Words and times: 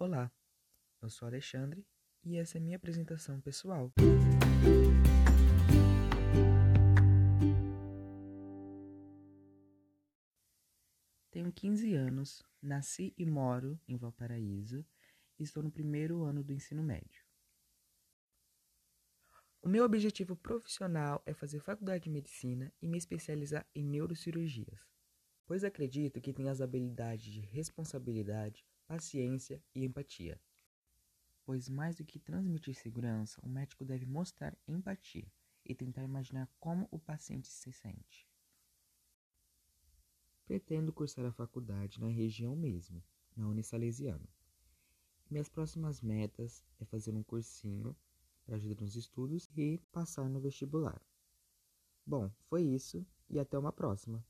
Olá, 0.00 0.30
eu 1.02 1.10
sou 1.10 1.26
Alexandre 1.26 1.84
e 2.22 2.36
essa 2.36 2.56
é 2.56 2.60
minha 2.60 2.76
apresentação 2.76 3.40
pessoal. 3.40 3.92
Tenho 11.32 11.52
15 11.52 11.94
anos, 11.94 12.44
nasci 12.62 13.12
e 13.18 13.26
moro 13.26 13.76
em 13.88 13.96
Valparaíso 13.96 14.86
e 15.36 15.42
estou 15.42 15.64
no 15.64 15.70
primeiro 15.72 16.22
ano 16.22 16.44
do 16.44 16.52
ensino 16.52 16.80
médio. 16.80 17.24
O 19.60 19.68
meu 19.68 19.84
objetivo 19.84 20.36
profissional 20.36 21.20
é 21.26 21.34
fazer 21.34 21.58
faculdade 21.58 22.04
de 22.04 22.10
medicina 22.10 22.72
e 22.80 22.86
me 22.86 22.98
especializar 22.98 23.66
em 23.74 23.84
neurocirurgias, 23.84 24.80
pois 25.48 25.64
acredito 25.64 26.20
que 26.20 26.30
tenho 26.30 26.50
as 26.50 26.60
habilidades 26.60 27.32
de 27.32 27.40
responsabilidade, 27.40 28.66
paciência 28.86 29.62
e 29.74 29.82
empatia. 29.82 30.38
Pois 31.42 31.70
mais 31.70 31.96
do 31.96 32.04
que 32.04 32.18
transmitir 32.18 32.74
segurança, 32.74 33.40
o 33.42 33.48
médico 33.48 33.82
deve 33.82 34.04
mostrar 34.04 34.54
empatia 34.68 35.26
e 35.64 35.74
tentar 35.74 36.04
imaginar 36.04 36.50
como 36.60 36.86
o 36.90 36.98
paciente 36.98 37.48
se 37.48 37.72
sente. 37.72 38.28
Pretendo 40.44 40.92
cursar 40.92 41.24
a 41.24 41.32
faculdade 41.32 41.98
na 41.98 42.08
região 42.08 42.54
mesmo, 42.54 43.02
na 43.34 43.48
Unisalesiano. 43.48 44.28
Minhas 45.30 45.48
próximas 45.48 46.02
metas 46.02 46.62
é 46.78 46.84
fazer 46.84 47.14
um 47.14 47.22
cursinho 47.22 47.96
para 48.44 48.56
ajudar 48.56 48.82
nos 48.82 48.96
estudos 48.96 49.48
e 49.56 49.78
passar 49.92 50.28
no 50.28 50.40
vestibular. 50.40 51.00
Bom, 52.04 52.30
foi 52.50 52.64
isso 52.64 53.06
e 53.30 53.38
até 53.38 53.58
uma 53.58 53.72
próxima. 53.72 54.22